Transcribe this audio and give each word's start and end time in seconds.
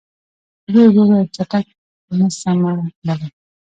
زوی 0.71 0.83
یې 0.85 0.89
وویل 0.95 1.27
چټک 1.35 1.65
نه 2.19 2.27
سمه 2.39 2.71
تللای 2.97 3.29